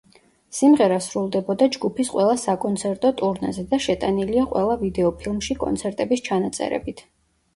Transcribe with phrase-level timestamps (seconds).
[0.59, 7.05] სიმღერა სრულდებოდა ჯგუფის ყველა საკონცერტო ტურნეზე და შეტანილია ყველა ვიდეოფილმში კონცერტების ჩანაწერებით.